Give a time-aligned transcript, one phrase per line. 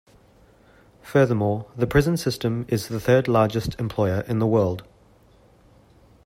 [1.03, 4.83] Furthermore, the prison system is the third largest employer in the world.